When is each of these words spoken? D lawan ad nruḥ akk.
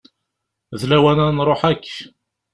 D 0.79 0.81
lawan 0.89 1.19
ad 1.25 1.31
nruḥ 1.33 1.61
akk. 1.71 1.85